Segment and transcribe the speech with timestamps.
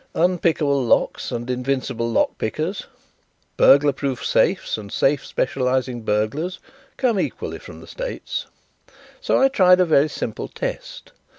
[0.15, 2.87] Unpickable locks and invincible lock pickers,
[3.55, 6.57] burglar proof safes and safe specializing burglars,
[6.97, 8.47] come equally from the States.
[9.19, 11.11] So I tried a very simple test.